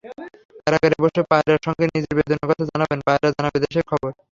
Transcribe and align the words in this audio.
কারাগারে 0.63 0.95
বসে 1.03 1.21
পায়রার 1.31 1.61
সঙ্গে 1.65 1.85
নিজের 1.87 2.13
বেদনার 2.17 2.47
কথা 2.49 2.63
জানাবেন, 2.71 2.99
পায়রা 3.07 3.27
জানাবে 3.31 3.57
দেশের 3.65 3.85
খবর। 3.89 4.11